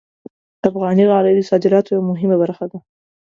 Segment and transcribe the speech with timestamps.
[0.69, 2.77] افغاني غالۍ د صادراتو یوه مهمه برخه ده.